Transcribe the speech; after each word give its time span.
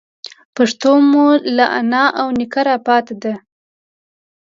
پښتو 0.55 0.91
موږ 1.11 1.33
ته 1.41 1.45
له 1.57 1.65
اناوو 1.79 2.17
او 2.21 2.27
نيکونو 2.39 2.65
راپاتي 2.69 3.15
ده. 3.23 3.33